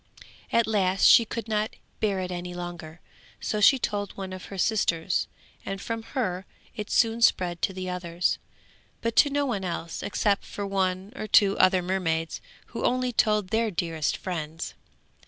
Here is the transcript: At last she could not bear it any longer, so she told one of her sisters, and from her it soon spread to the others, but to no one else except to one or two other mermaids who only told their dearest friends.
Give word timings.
At 0.51 0.65
last 0.65 1.03
she 1.03 1.25
could 1.25 1.47
not 1.47 1.75
bear 1.99 2.19
it 2.21 2.31
any 2.31 2.55
longer, 2.55 3.01
so 3.39 3.61
she 3.61 3.77
told 3.77 4.17
one 4.17 4.33
of 4.33 4.45
her 4.45 4.57
sisters, 4.57 5.27
and 5.63 5.79
from 5.79 6.01
her 6.17 6.47
it 6.75 6.89
soon 6.89 7.21
spread 7.21 7.61
to 7.61 7.71
the 7.71 7.87
others, 7.87 8.39
but 9.03 9.15
to 9.17 9.29
no 9.29 9.45
one 9.45 9.63
else 9.63 10.01
except 10.01 10.51
to 10.55 10.65
one 10.65 11.13
or 11.15 11.27
two 11.27 11.55
other 11.59 11.83
mermaids 11.83 12.41
who 12.73 12.83
only 12.83 13.13
told 13.13 13.49
their 13.49 13.69
dearest 13.69 14.17
friends. 14.17 14.73